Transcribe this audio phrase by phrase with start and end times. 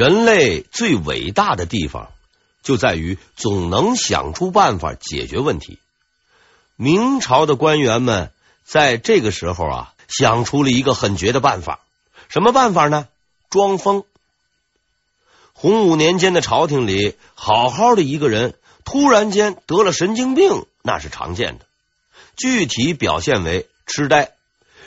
[0.00, 2.10] 人类最伟大的地方
[2.62, 5.78] 就在于总能想出办法解决问题。
[6.74, 8.32] 明朝的官员们
[8.64, 11.80] 在这个时候啊，想出了一个很绝的办法。
[12.30, 13.08] 什么办法呢？
[13.50, 14.04] 装疯。
[15.52, 18.54] 洪武年间的朝廷里，好好的一个人
[18.86, 21.66] 突然间得了神经病，那是常见的。
[22.38, 24.32] 具体表现为痴呆、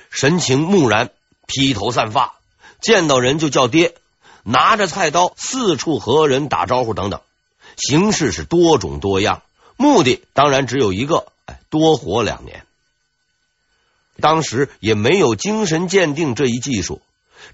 [0.09, 1.11] 神情木然、
[1.45, 2.33] 披头散发，
[2.81, 3.93] 见到人就叫爹，
[4.43, 7.21] 拿着菜刀四处和人打招呼等等，
[7.77, 9.41] 形式是多种多样，
[9.77, 12.65] 目的当然只有一个：哎，多活两年。
[14.19, 17.01] 当时也没有精神鉴定这一技术。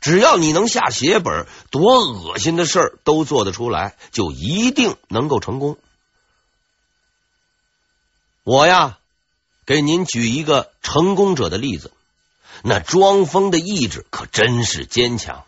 [0.02, 5.78] 只要你能下血本，多恶心的事儿都做得出来，就一定能够成功。
[8.44, 9.00] 我呀，
[9.66, 11.92] 给您举一个成功者的例子，
[12.64, 15.44] 那装疯的意志可真是坚强。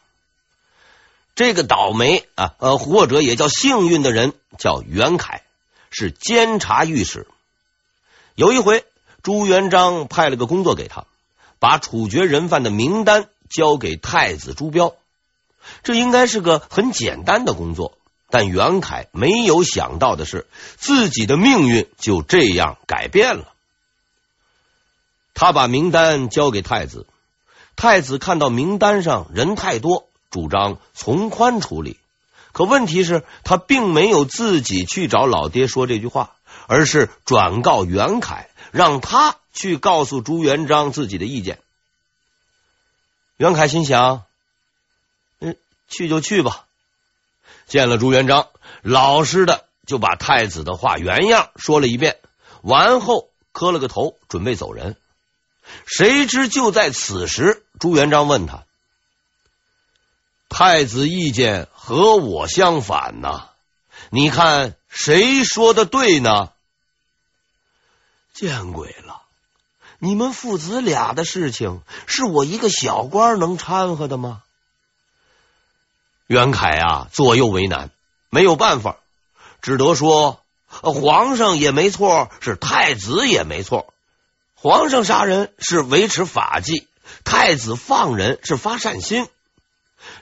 [1.41, 5.41] 这个倒霉啊，呃，或者也叫幸运的人，叫袁凯，
[5.89, 7.25] 是监察御史。
[8.35, 8.85] 有一回，
[9.23, 11.05] 朱元璋派了个工作给他，
[11.57, 13.27] 把处决人犯的名单。
[13.49, 14.93] 交给太子朱标，
[15.81, 17.97] 这应该是个很简单的工作，
[18.29, 20.45] 但袁凯没有想到的是，
[20.77, 23.51] 自己的命运就这样改变了。
[25.33, 27.07] 他把名单交给太子，
[27.75, 31.99] 太子看到名单上人太多，主张从宽处理。
[32.53, 36.35] 可问题是，他并没有自己去找老爹说这句话，
[36.67, 41.59] 而是转告袁凯，让他去告诉朱元璋自己的意见。
[43.37, 44.23] 袁凯心想
[45.39, 45.55] ：“嗯，
[45.87, 46.65] 去就去吧。”
[47.67, 48.49] 见了朱元璋，
[48.81, 52.17] 老实的就把太子的话原样说了一遍，
[52.61, 54.97] 完后磕了个头，准备走人。
[55.85, 58.65] 谁知就在此时，朱元璋问他
[60.53, 63.47] ：“太子意见和我相反呢？
[64.09, 66.49] 你看谁说的对呢？”
[68.35, 69.21] 见鬼了！
[69.97, 74.43] 你们父子俩的事情，是我一个小官能掺和的吗？
[76.27, 77.89] 袁凯啊，左右为难，
[78.29, 78.97] 没有办法，
[79.61, 83.93] 只得说：皇上也没错，是太子也没错。
[84.55, 86.87] 皇上杀人是维持法纪，
[87.23, 89.29] 太子放人是发善心，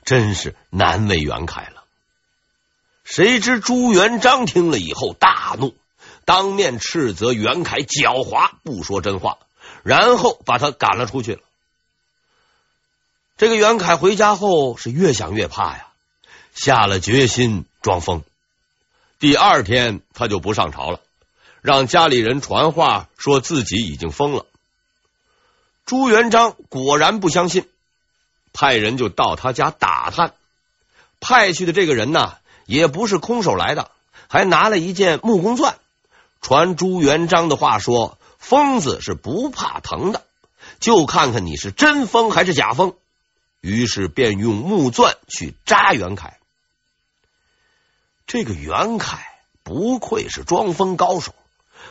[0.03, 1.84] 真是难为袁凯了。
[3.03, 5.75] 谁知朱元璋听了以后大怒，
[6.25, 9.38] 当面斥责袁凯狡猾，不说真话。
[9.84, 11.41] 然后把他赶了出去了。
[13.38, 15.88] 这个袁凯回家后是越想越怕呀，
[16.53, 18.23] 下了决心装疯。
[19.19, 21.00] 第二天他就不上朝了，
[21.62, 24.45] 让家里人传话说自己已经疯了。
[25.85, 27.66] 朱元璋果然不相信，
[28.59, 30.34] 派人就到他家打探。
[31.22, 32.34] 派去的这个人呢，
[32.66, 33.90] 也不是空手来的，
[34.28, 35.78] 还拿了一件木工钻。
[36.42, 38.18] 传朱元璋的话说。
[38.40, 40.24] 疯子是不怕疼的，
[40.80, 42.94] 就看看你是真疯还是假疯。
[43.59, 46.38] 于是便用木钻去扎袁凯。
[48.25, 49.19] 这个袁凯
[49.64, 51.36] 不愧是装疯高手，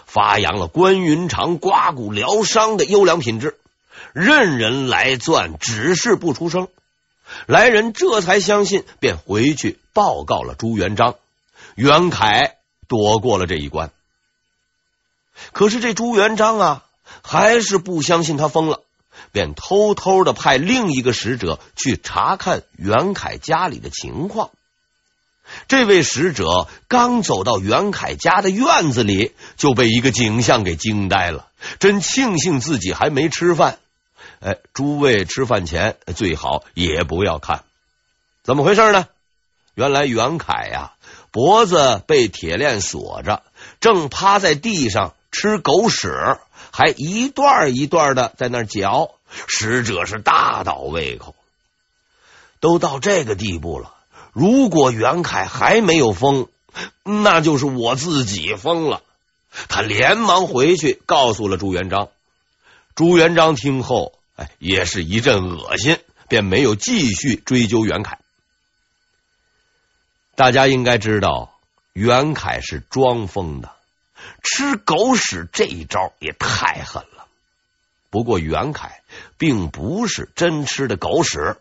[0.07, 3.59] 发扬了关云长刮骨疗伤的优良品质，
[4.13, 6.69] 任人来钻，只是不出声。
[7.47, 11.17] 来人这才相信，便回去报告了朱元璋。
[11.75, 12.57] 袁凯
[12.89, 13.91] 躲过了这一关。
[15.53, 16.85] 可是这朱元璋啊，
[17.23, 18.83] 还是不相信他疯了，
[19.31, 24.51] 便偷偷的派另一个使者去查看袁凯家里的情况。
[25.67, 31.49] 这位使者刚走到袁凯家的院子里，就被一个景象给惊呆了。
[31.79, 33.79] 真庆幸自己还没吃饭。
[34.41, 37.65] 哎，诸位吃饭前最好也不要看。
[38.43, 39.07] 怎么回事呢？
[39.75, 40.93] 原来袁凯呀，
[41.31, 43.43] 脖子被铁链锁着，
[43.81, 45.15] 正趴在地上。
[45.31, 46.39] 吃狗屎，
[46.73, 49.11] 还一段一段的在那嚼，
[49.47, 51.35] 使者是大倒胃口。
[52.61, 53.95] 都到这个地步了，
[54.33, 56.49] 如果袁凯还没有疯，
[57.05, 59.03] 那就是我自己疯了。
[59.69, 62.09] 他连忙回去告诉了朱元璋。
[62.95, 65.99] 朱元璋听后，哎，也是一阵恶心，
[66.29, 68.21] 便没有继续追究袁凯。
[70.37, 71.59] 大家应该知道，
[71.93, 73.73] 袁凯是装疯的。
[74.45, 77.27] 吃狗屎这一招也太狠了。
[78.11, 79.03] 不过袁凯
[79.39, 81.57] 并不是真吃的狗屎，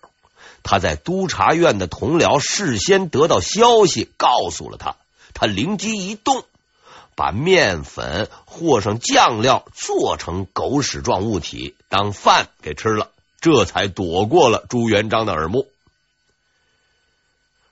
[0.62, 4.96] 他在督察院的同僚事先得到消息，告诉了他。
[5.34, 6.46] 他灵机一动，
[7.18, 13.10] 把面粉和上酱料，做成狗屎状物体当饭给吃了，
[13.42, 15.68] 这才躲过了朱元璋的耳目。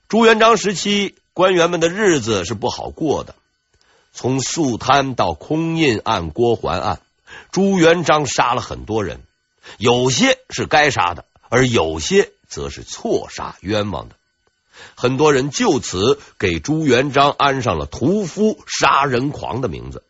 [0.10, 3.36] 朱元璋时期，官员们的日子是不好过的。
[4.14, 7.02] 从肃贪到空印案、郭桓案，
[7.52, 9.22] 朱元璋杀了很多人，
[9.78, 14.16] 有些是该杀的，而有些则是错杀冤枉的。
[14.96, 20.04] 很多人就此给朱元璋安上了“屠夫”“杀人狂”的名字，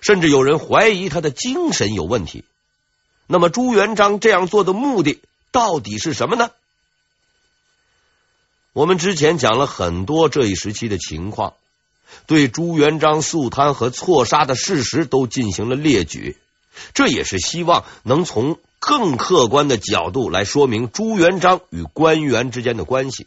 [0.00, 2.44] 甚至有人怀疑他的精神有问题。
[3.26, 5.20] 那么，朱元璋这样做的目的
[5.50, 6.50] 到底是什么呢？
[8.72, 11.54] 我们之前讲了很多这一时期的情况，
[12.26, 16.36] 对朱元璋肃贪和错杀的事实都进行了列举，
[16.94, 23.26] 这也是希望能从更客观的角度来说明朱元璋与官员之间的关系。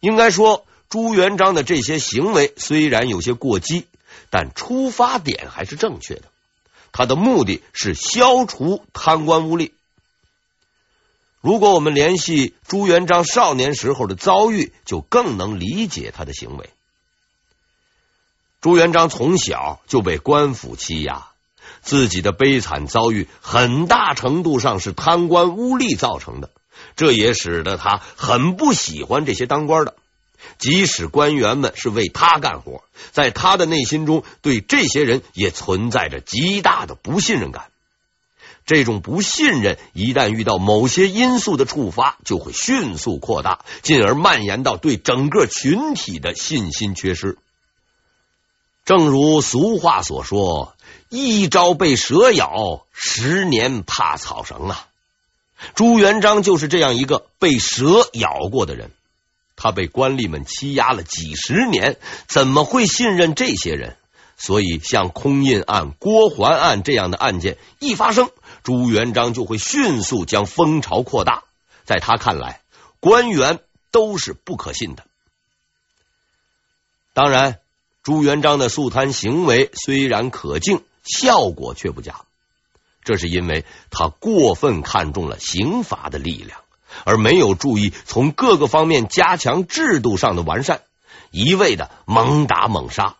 [0.00, 3.86] 应该说，朱元璋的这些行为虽然有些过激，
[4.30, 6.24] 但出发点还是正确的。
[6.92, 9.70] 他的目的是消除贪官污吏。
[11.40, 16.70] 如果我们联系朱元璋少年时候的遭遇，就更能理解他的行为。
[18.60, 21.28] 朱元璋从小就被官府欺压，
[21.80, 26.50] 自己的悲惨遭遇很大程度上是贪官污吏造成的，
[27.00, 29.94] 这也使得他很不喜欢这些当官的。
[30.58, 37.70] 即使官员们是为他干活，在他的内心中，对这些人也存在着极大的不信任感。
[38.66, 47.38] 这种不信任一旦遇到某些因素的触发，就会迅速扩大，进而蔓延到对整个群体的信心缺失。
[48.84, 50.74] 正如俗话所说
[51.08, 54.86] ：“一朝被蛇咬，十年怕草绳啊。”
[55.74, 58.90] 朱元璋就是这样一个被蛇咬过的人。
[59.56, 63.96] 他被官吏们欺压了几十年，怎么会信任这些人？
[64.38, 68.30] 所以，像空印案、郭桓案这样的案件一发生，
[68.62, 71.42] 朱元璋就会迅速将风潮扩大。
[71.84, 72.62] 在他看来，
[73.00, 73.58] 官员
[73.90, 75.04] 都是不可信的。
[77.12, 77.58] 当然，
[78.02, 82.22] 朱元璋的肃贪行为虽然可敬，效果却不佳。
[83.10, 86.60] 这是因为他过分看重了刑罚的力量。
[87.04, 90.82] 而没有注意从各个方面加强制度上的完善，
[91.32, 93.16] 一味的猛打猛杀。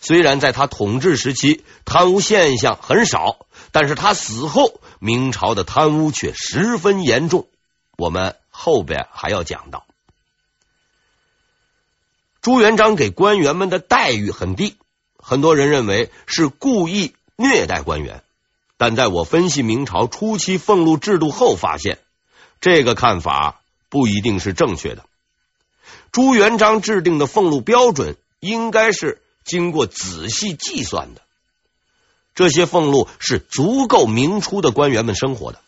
[0.00, 7.46] 虽然在他统治时期贪污现象很少，但是他死后明朝的贪污却十分严重。
[7.98, 9.84] 我们后边还要讲到，
[12.40, 14.76] 朱元璋给官员们的待遇很低，
[15.18, 18.22] 很多人认为是故意虐待官员，
[18.76, 21.98] 但在我分析明朝初期俸禄制度后发现。
[22.58, 25.04] 这个看法不一定是正确的。
[26.10, 31.20] 朱元璋制定的俸禄标准应该是经过仔细计算的，
[32.34, 35.60] 这些俸禄是足够明初的官员们生活的。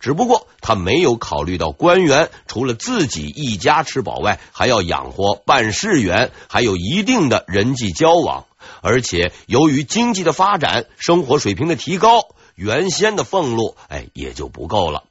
[0.00, 8.46] 只不过他没有考虑到官员除了自己一家吃饱外，还要养活办事员，还有一定的人际交往。
[8.80, 15.04] 而且由于经济的发展，生活水平的提高，原先的俸禄哎也就不够了。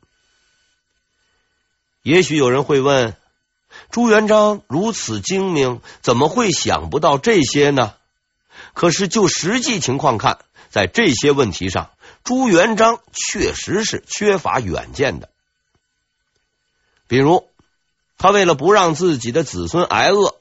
[2.04, 3.16] 也许有人会问：
[3.92, 7.94] 朱元璋如此精明，怎么会想不到这些呢？
[8.74, 10.40] 可是就实际情况看，
[10.70, 11.92] 在这些问题上，
[12.24, 15.30] 朱元璋确实是缺乏远见的。
[17.08, 17.48] 比如，
[18.18, 20.36] 他为了不让自己的子孙挨饿，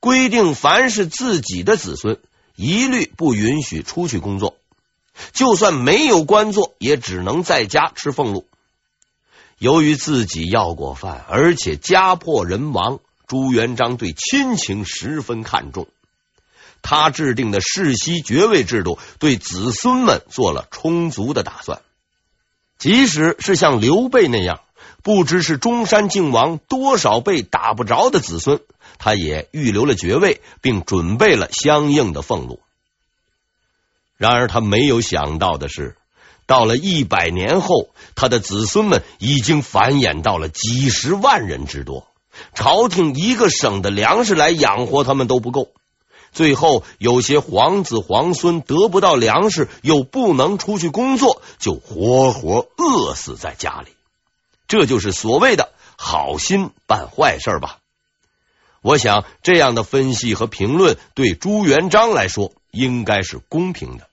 [0.00, 2.18] 规定凡是自己的子孙，
[2.56, 4.56] 一律不允许出去工作，
[5.32, 8.46] 就算没有官做，也只能在家吃俸禄。
[9.58, 15.86] 由于自己要过饭，而且家破人亡，朱元璋对亲情十分看重。
[16.82, 21.80] 他制定的世袭爵位制度，对子孙们做了充足的打算。
[22.76, 24.60] 即使是像刘备那样，
[25.02, 28.60] 不知是中山靖王多少辈打不着的子孙，
[28.98, 32.60] 他也预留了爵位，并准备了相应的俸禄。
[34.24, 35.96] 然而，他没有想到的是。
[36.46, 42.06] 到了一百年后，他的子孙们已经繁衍到了几十万人之多，
[42.54, 45.68] 朝廷一个省的粮食来养活他们都不够。
[46.32, 53.88] 最后，有些皇子皇孙得不到粮食，又不能出去工作，就活活饿死在家里。
[54.66, 57.78] 这就是所谓的好心办坏事吧？
[58.82, 64.08] 我想这样的分析和评论对朱元璋来说应该是公平的。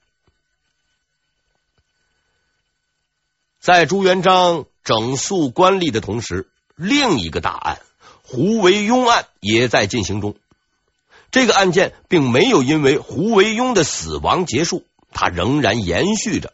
[3.61, 7.79] 在朱元璋整肃官吏的同时，另一个大案——
[8.25, 10.35] 胡惟庸案也在进行中。
[11.29, 16.53] 这个案件并没有因为胡惟庸的死亡结束，它仍然延续着。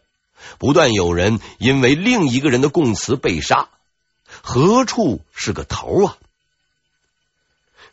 [0.57, 3.69] 不断有人因为另一个人的供词被杀，
[4.43, 6.17] 何处是个头啊？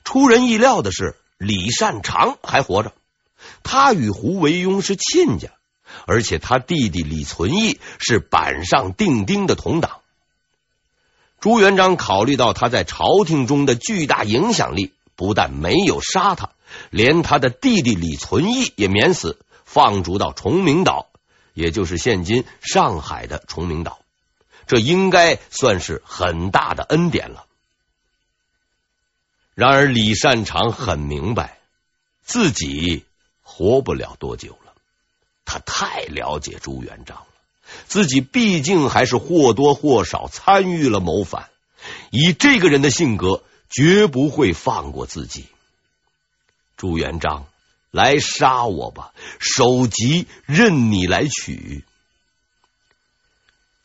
[0.02, 2.92] 出人意料的是，李善长还活着。
[3.62, 5.50] 他与胡惟庸是亲家，
[6.06, 10.00] 而且他弟弟李存义是板上钉钉的同党。
[11.40, 16.50] 朱元璋考虑到他在朝廷中的巨大影响力，不但没有杀他，
[16.90, 21.08] 连他的弟弟李存义也免死，放逐到崇明岛，
[21.52, 24.00] 也就是现今上海的崇明岛。
[24.66, 27.44] 这应该算是很大的恩典了。
[29.54, 31.58] 然而，李善长很明白
[32.22, 33.04] 自己
[33.42, 34.58] 活不了多久。
[35.44, 37.26] 他太了解朱元璋了，
[37.86, 41.48] 自己毕竟还是或多或少参与了谋反。
[42.10, 45.46] 以这个人的性格，绝不会放过自己。
[46.76, 47.46] 朱元璋，
[47.90, 51.84] 来杀我吧，首级任你来取。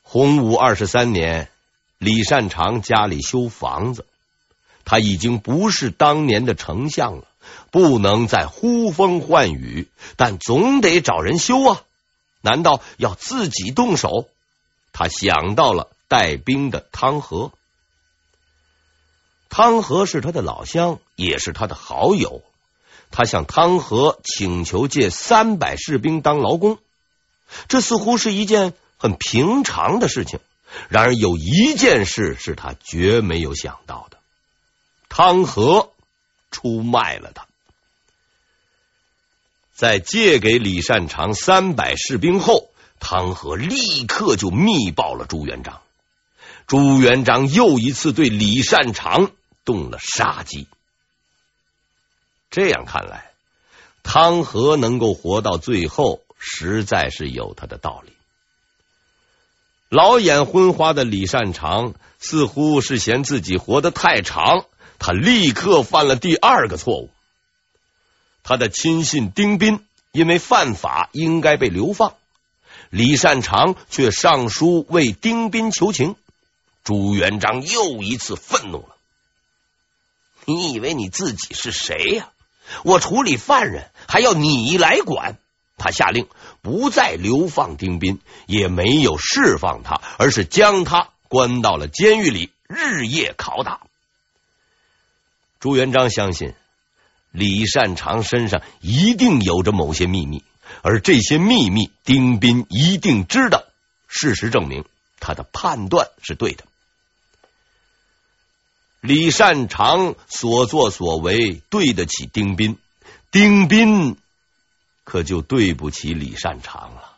[0.01, 1.51] 洪武二十三年，
[1.97, 4.05] 李善长家里修房子，
[4.85, 7.27] 他已经不是当年的丞相了，
[7.71, 11.81] 不能再呼风唤雨，但总得找人修啊！
[12.41, 14.27] 难道要自己动手？
[14.93, 17.51] 他想到了带兵的汤和，
[19.49, 22.41] 汤和是他的老乡，也是他的好友。
[23.11, 26.77] 他向汤和请求借三百士兵当劳工，
[27.67, 28.73] 这似乎是一件。
[29.01, 30.41] 很平常的事情，
[30.89, 34.17] 然而有一件事是他绝没有想到的：
[35.07, 35.93] 汤和
[36.51, 37.47] 出卖了他。
[39.79, 42.69] 在借给李善长三百士兵后，
[42.99, 45.79] 汤和立刻就密报了朱元璋。
[46.67, 49.31] 朱元璋又一次对李善长
[49.63, 50.67] 动了杀机。
[52.51, 53.31] 这样看来，
[54.03, 58.11] 汤和能够活到最后，实在是有他的道理。
[59.87, 64.65] 老眼昏花的李善长似乎是嫌自己活得太长，
[64.99, 67.09] 他立刻犯了第二个错误。
[68.49, 72.15] 他的亲信丁宾因为犯法，应该被流放，
[72.89, 76.15] 李善长却上书为丁宾求情。
[76.83, 78.95] 朱元璋又一次愤怒了
[80.45, 82.31] ：“你以为你自己是谁呀？
[82.83, 85.37] 我处理犯人还要你来管？”
[85.77, 86.27] 他下令
[86.63, 93.81] 不再流放丁宾，也没有释放他，而是将他关到了监狱里，日夜拷打。
[95.59, 96.55] 朱元璋相信
[97.31, 100.43] 李善长身上一定有着某些秘密，
[100.81, 103.63] 而这些秘密丁宾一定知道。
[104.07, 104.85] 事实证明，
[105.19, 106.63] 他的判断是对的。
[109.01, 112.77] 李善长所作所为对得起丁宾，
[113.31, 114.17] 丁宾。
[115.03, 117.17] 可就对不起李善长了。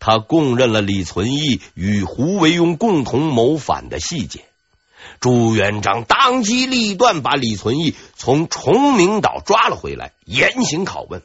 [0.00, 4.44] 他供认了李存义与胡惟庸共同谋反的细节。
[5.20, 11.22] 朱元璋当机立断，把李存义从崇明岛抓了回来，严刑拷问。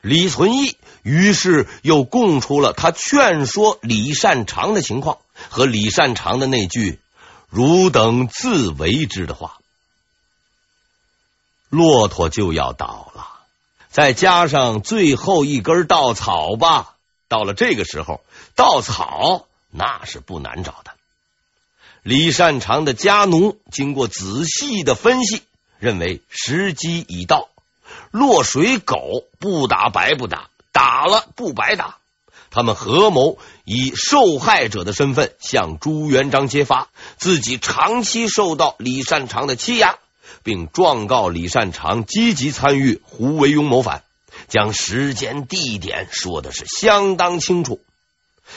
[0.00, 7.00] 李存义于是又供出了他劝说李善长的情况和李善长的那句
[7.50, 9.58] “汝等自为之”的话。
[11.68, 13.26] 骆驼就要倒了。
[13.90, 16.94] 再加上最后一根稻草吧。
[17.26, 18.22] 到了这个时候，
[18.54, 20.92] 稻草那是不难找的。
[22.08, 25.42] 李善长的家奴经过仔细的分析，
[25.78, 27.50] 认为时机已到。
[28.10, 31.98] 落水狗不打白不打，打了不白打。
[32.48, 33.36] 他们合谋
[33.66, 36.88] 以受害者的身份向朱元璋揭发
[37.18, 39.96] 自己长期受到李善长的欺压。
[40.42, 44.02] 并状告李善长积极参与胡惟庸谋反，
[44.48, 47.80] 将时间地点说的是相当清楚。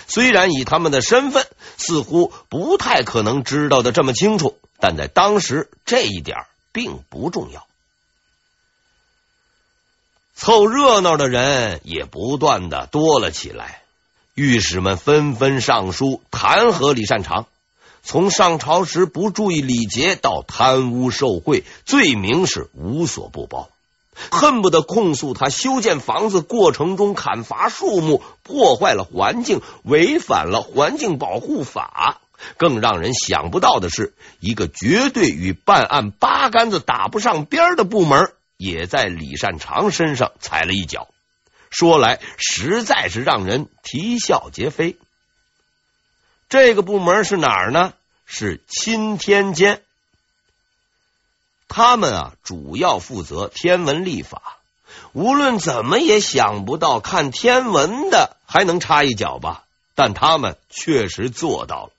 [0.08, 7.66] 虽然以他们的身份，似乎不太可能知道的这么清楚，但在当时这一点并不重要。
[10.36, 13.84] 凑热闹的人也不断的多了起来，
[14.34, 17.48] 御史们纷纷上书弹劾李善长。
[18.04, 23.70] 从上朝时不注意礼节到贪污受贿，罪名是无所不包，
[24.32, 32.20] 恨不得控诉他修建房子过程中砍伐树木，破坏了环境，违反了环境保护法。
[32.58, 41.08] 更让人想不到的是，一个绝对与办案八竿子打不上边的部门，也在李善长身上踩了一脚。
[41.70, 44.98] 说来实在是让人啼笑皆非。
[46.50, 47.94] 这个部门是哪儿呢？
[48.26, 49.82] 是钦天监。
[51.74, 54.58] 他们啊，主要负责天文历法。
[55.14, 59.64] 无论怎么也想不到，看天文的还能插一脚吧？
[59.96, 61.90] 但他们确实做到了。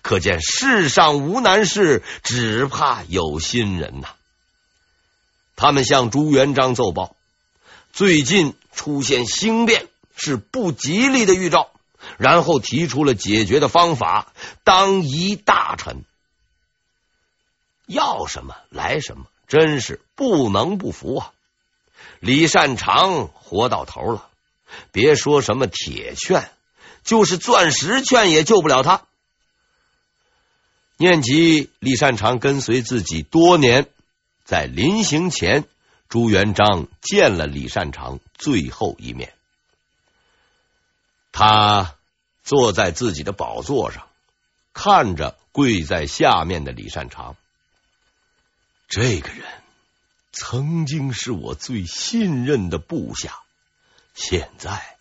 [0.00, 4.08] 可见世上无难事，只怕有心人呐。
[5.56, 7.14] 他们向朱元璋奏报，
[7.92, 11.68] 最近出现星变，是不吉利的预兆。
[12.16, 14.32] 然后提出了解决的方法，
[14.64, 16.04] 当一大臣，
[17.88, 21.32] 要什么来什么，真是不能不服啊！
[22.20, 24.28] 李善长活到头了，
[24.92, 26.50] 别说什么铁券，
[27.02, 29.02] 就是钻石券也救不了他。
[30.98, 33.88] 念及李善长跟随自己多年。
[34.44, 35.64] 在临行前，
[36.08, 39.34] 朱元璋见了李善长最后一面。
[41.32, 41.94] 他
[42.44, 44.08] 坐在自己的宝座上，
[44.72, 47.36] 看着跪在下面的李善长。
[48.88, 49.44] 这个人
[50.32, 53.42] 曾经是我最信任的部下，
[54.14, 54.96] 现在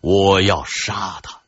[0.00, 1.42] 我要杀他。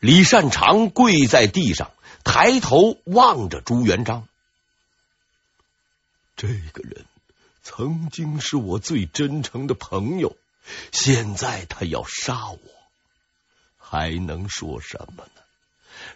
[0.00, 1.90] 李善长跪在地上，
[2.24, 4.26] 抬头望着朱元璋。
[6.36, 7.04] 这个人
[7.62, 10.36] 曾经是我最真诚的朋友，
[10.90, 12.60] 现在他要杀我，
[13.76, 15.42] 还能说什么呢？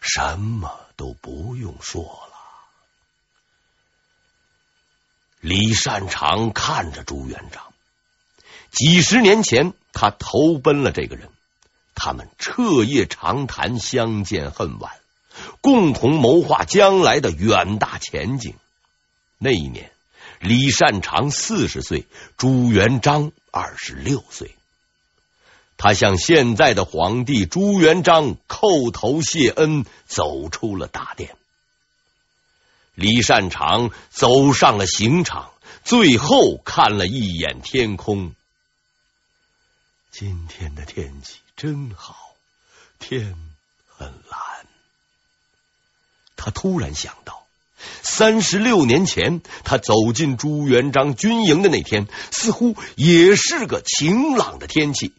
[0.01, 2.32] 什么都不用说了。
[5.43, 7.63] 李善长看着朱元璋，
[8.71, 11.29] 几十年前他投奔了这个人，
[11.95, 14.93] 他们彻夜长谈，相见恨晚，
[15.61, 18.55] 共同谋划将来的远大前景。
[19.37, 19.93] 那一年。
[20.41, 22.05] 李善长四十岁，
[22.37, 24.57] 朱元璋二十六岁。
[25.77, 31.37] 他向现在的皇帝朱元璋叩头谢恩，走出了大殿。
[32.95, 35.53] 李善长走上了刑场，
[35.85, 38.35] 最后看了一眼天空。
[40.11, 42.17] 今天的天气真好，
[42.99, 43.35] 天
[43.89, 44.67] 很蓝。
[46.37, 47.47] 他突然想到。
[48.03, 55.13] 三十六年前，他走进朱元璋军营的那天，似乎也是个晴朗的天气。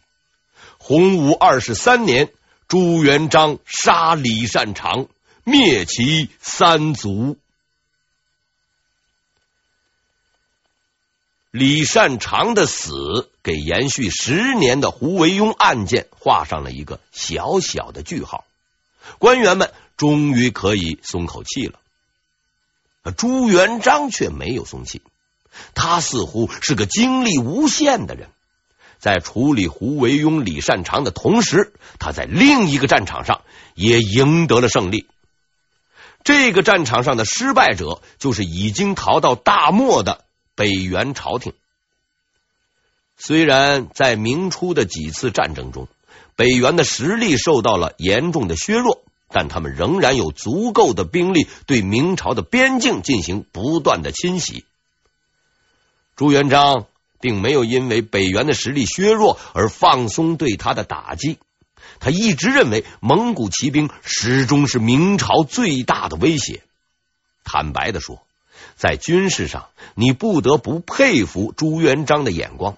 [0.78, 2.30] 洪武二十三年，
[2.68, 5.08] 朱元璋杀李善长，
[5.42, 7.36] 灭其三族。
[11.56, 18.44] 李善长的死，给延续十年的胡惟庸案件画上了一个小小的句号。
[19.20, 21.78] 官员们终于可以松口气了。
[23.16, 25.00] 朱元璋却没有松气，
[25.76, 28.30] 他似乎是个精力无限的人，
[28.98, 33.42] 在处理胡惟庸、李善长的同时，他在另一个战场上
[33.76, 35.06] 也赢得了胜利。
[36.24, 40.23] 这个战场上的失败者，就是已经逃到大漠的
[40.54, 41.52] 北元朝廷。
[43.16, 45.88] 虽然在明初的几次战争中，
[46.36, 49.02] 北元的实力受到了严重的削弱。
[49.30, 54.64] 但他们仍然有足够的兵力对明朝的边境进行不断的侵袭。
[56.14, 56.86] 朱元璋
[57.20, 61.38] 并没有因为北元的实力削弱而放松对他的打击，
[61.98, 66.62] 他一直认为蒙古骑兵始终是明朝最大的威胁。
[67.42, 68.23] 坦白的说，
[68.76, 72.76] 在军事上，你不得不佩服朱元璋的眼光。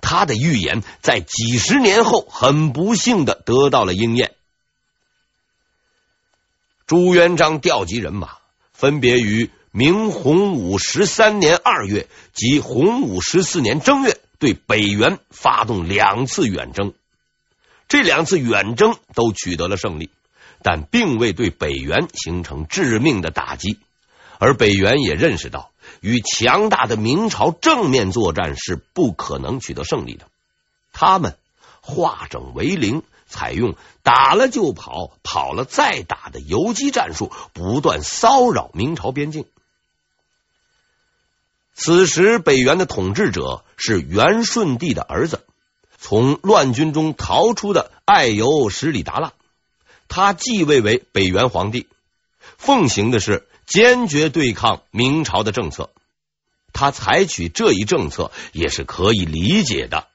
[0.00, 4.32] 他的预言在几十年后很不幸的得到了应验。
[6.86, 8.38] 朱元璋调集人马，
[8.72, 16.94] 分别于明洪武十三年二月及洪武十四年正月，对北元发动两次远征。
[17.86, 20.10] 这两次远征都取得了胜利，
[20.62, 23.78] 但并未对北元形成致命的打击。
[24.40, 30.26] 而北元也认识到，与强大的明朝正面作战是不可能取得胜利的。
[30.92, 31.36] 他们
[31.80, 33.04] 化整为零。
[33.32, 39.44] 采用打了就跑，跑了再打的游击战术，不断骚扰明朝边境。
[41.72, 45.46] 此时，北元的统治者是元顺帝的儿子，
[45.96, 49.32] 从乱军中逃出的爱由十里达腊，
[50.08, 51.86] 他继位为北元皇帝，
[52.58, 55.88] 奉行的是坚决对抗明朝的政策。
[56.74, 60.08] 他采取这一政策也是可以理解的，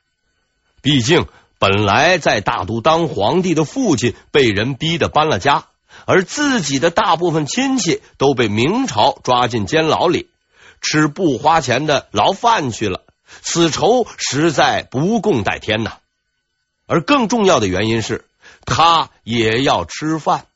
[0.83, 1.25] 毕竟。
[1.57, 5.67] 本来在大都当皇帝的父亲被人逼得搬了家，
[6.05, 10.27] 而自己的大部分亲戚都被明朝抓进监牢里，
[10.81, 13.03] 吃不花钱的牢饭去了。
[13.41, 15.93] 此仇实在不共戴天呐！
[16.87, 18.25] 而更重要的原因是，
[18.65, 20.47] 他也要吃饭。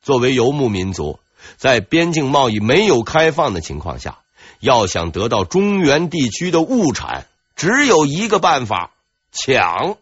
[0.00, 1.20] 作为游牧民族，
[1.56, 4.18] 在边境贸易没有开放的情况下，
[4.60, 8.92] 要想得到中原地区的物产，只有一个办法：
[9.32, 9.96] 抢。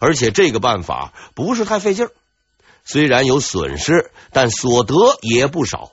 [0.00, 2.12] 而且这个办法不是太费劲儿，
[2.84, 5.92] 虽然有损失，但所得也不少。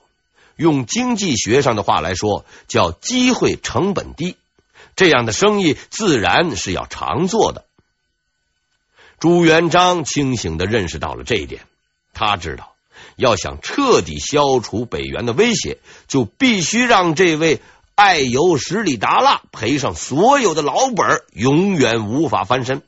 [0.55, 4.37] 用经济学上的话来说，叫机会成本低。
[4.95, 7.65] 这样的生意自然是要常做的。
[9.19, 11.63] 朱元璋清醒地认识到了这一点，
[12.13, 12.72] 他知道
[13.15, 17.61] 要想彻底消除北元的威胁，就必须让这位
[17.95, 22.81] 爱由十里达腊赔上所有的老本，永远无法翻身。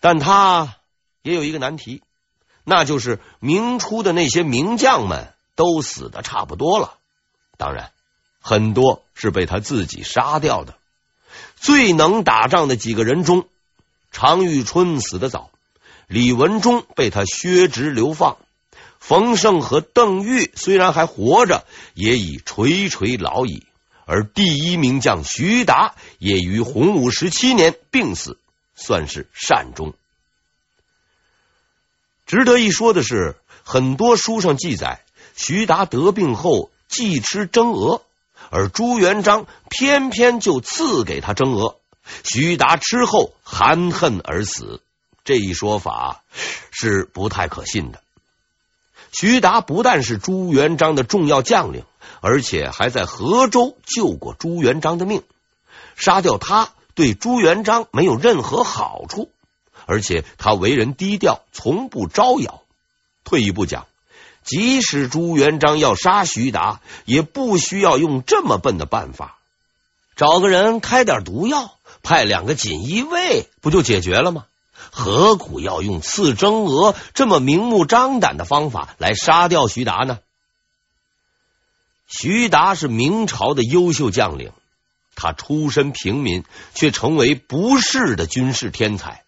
[0.00, 0.76] 但他
[1.22, 2.02] 也有一个难题，
[2.64, 6.94] 那就是明初的那些名将们都死的差不多了，
[7.56, 7.90] 当然。
[8.46, 10.74] 很多是被他自己杀掉的。
[11.56, 13.48] 最能打仗的几个人中，
[14.12, 15.48] 常遇春死的早，
[16.14, 18.36] 李文忠被他削职流放，
[19.00, 23.66] 冯胜和邓愈虽然还活着，也已垂垂老矣。
[24.04, 28.38] 而第一名将徐达也于洪武十七年病死，
[28.76, 29.92] 算是善终。
[32.26, 38.02] 值得一说的是，很多书上记载，徐达得病后忌吃蒸鹅。
[38.50, 41.76] 而朱元璋偏偏就赐给他蒸鹅，
[42.22, 44.80] 徐达吃后含恨而死。
[45.24, 46.22] 这一说法
[46.70, 48.00] 是不太可信的。
[49.12, 51.84] 徐达不但是朱元璋的重要将领，
[52.20, 55.22] 而且还在河州救过朱元璋的命。
[55.96, 59.30] 杀掉他对朱元璋没有任何好处，
[59.86, 62.62] 而且他为人低调，从不招摇。
[63.24, 63.86] 退一步讲。
[64.42, 69.38] 即使朱元璋要杀徐达，也不需要用这么笨的办法，
[70.16, 74.44] 找个人开点毒药，派两个锦衣卫，不就解决了吗？
[74.90, 80.18] 何苦要用刺蒸鹅这么明目张胆的方法来杀掉徐达呢？
[82.06, 84.52] 徐达是明朝的优秀将领，
[85.16, 89.22] 他出身平民，却成为不世的军事天才。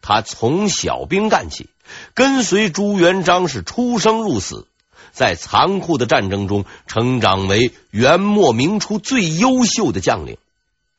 [0.00, 1.68] 他从小兵干起。
[2.14, 4.66] 跟随朱元璋是出生入死，
[5.12, 10.38] 在残酷的战争中成长为元末明初最优秀的将领。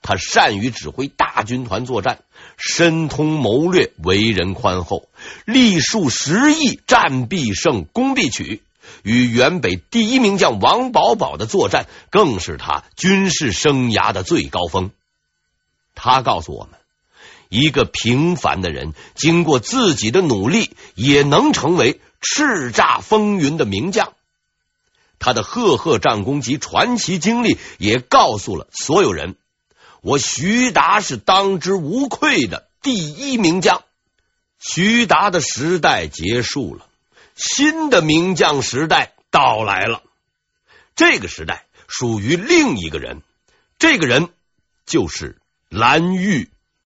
[0.04, 2.20] 他善于指挥大军团作战，
[2.58, 5.08] 深通谋略，为人宽厚，
[5.46, 8.62] 立数十亿，战必胜，攻必取。
[9.04, 14.92] 与原北第一名将王保保的作战，更是他军事生涯的最高峰。
[15.96, 16.80] 他告诉我们。
[17.48, 24.14] 一个平凡的人，经过自己的努力，也能成为叱咤风云的名将。
[25.20, 29.36] 他的赫赫战功及传奇经历，也告诉了所有人：
[30.06, 33.84] 我徐达是当之无愧的第一名将。
[34.60, 36.86] 徐达的时代结束了，
[37.36, 40.04] 新的名将时代到来了。
[40.96, 43.24] 这个时代属于另一个人，
[43.80, 44.30] 这个人
[44.86, 45.38] 就是
[45.70, 46.52] 蓝玉。